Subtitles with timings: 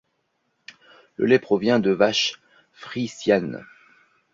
[1.17, 2.41] Le lait provient de vaches
[2.73, 3.61] Friesian.